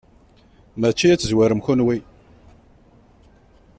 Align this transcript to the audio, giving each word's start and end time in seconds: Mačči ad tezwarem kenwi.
Mačči 0.79 1.05
ad 1.13 1.19
tezwarem 1.19 1.61
kenwi. 1.65 1.97